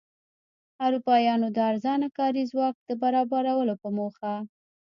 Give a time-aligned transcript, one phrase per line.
[0.85, 4.33] اروپایانو د ارزانه کاري ځواک د برابرولو په موخه.